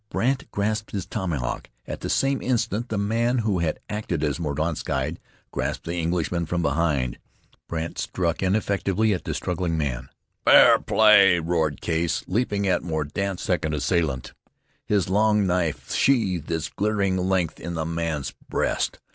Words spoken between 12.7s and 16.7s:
Mordaunt's second assailant. His long knife sheathed its